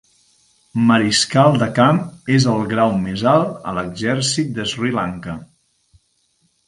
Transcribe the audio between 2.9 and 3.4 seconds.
més